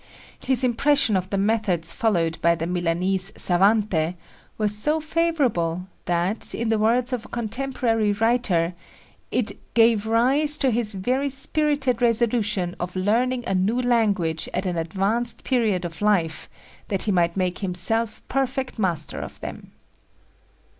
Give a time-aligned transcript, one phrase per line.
[0.43, 4.15] His impression of the methods followed by the Milanese savante
[4.57, 8.73] was so favorable that, in the words of a contemporary writer,
[9.29, 14.75] it "gave rise to his very spirited resolution of learning a new language at an
[14.75, 16.49] advanced period of life,
[16.87, 19.71] that he might make himself perfect master of them."